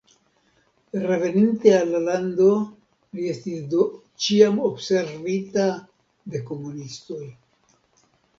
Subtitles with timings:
[1.01, 2.47] Reveninte al la lando
[3.19, 3.85] li estis do
[4.25, 5.69] ĉiam observita
[6.33, 7.23] de komunistoj.